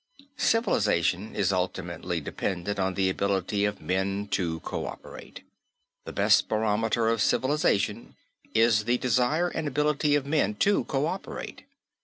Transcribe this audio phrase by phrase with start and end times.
[0.39, 5.41] Civilization is ultimately dependent on the ability of men to coöperate.
[6.07, 8.15] The best barometer of civilization
[8.55, 11.65] is the desire and ability of men to coöperate.